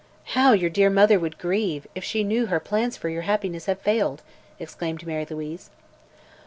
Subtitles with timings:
[0.33, 3.77] "How your dear mother would grieve, if she knew her plans for your happiness have
[3.81, 4.23] failed!"
[4.59, 5.69] exclaimed Mary Louise.